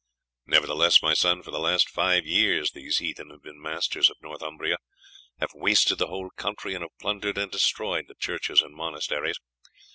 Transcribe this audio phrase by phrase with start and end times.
[0.47, 4.77] "Nevertheless, my son, for the last five years these heathen have been masters of Northumbria,
[5.39, 9.37] have wasted the whole country, and have plundered and destroyed the churches and monasteries.